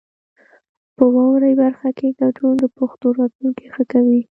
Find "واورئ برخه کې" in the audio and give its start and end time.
1.13-2.07